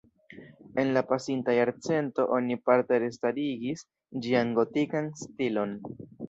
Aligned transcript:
En 0.83 0.93
la 0.95 1.01
pasinta 1.09 1.53
jarcento 1.57 2.25
oni 2.37 2.57
parte 2.69 2.99
restarigis 3.05 3.85
ĝian 4.25 4.55
gotikan 4.57 5.13
stilon. 5.23 5.79